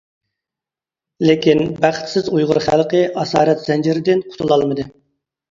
لېكىن، 1.29 1.61
بەختسىز 1.83 2.31
ئۇيغۇر 2.31 2.61
خەلقى 2.69 3.03
ئاسارەت 3.21 3.63
زەنجىرىدىن 3.69 4.27
قۇتۇلالمىدى. 4.33 4.89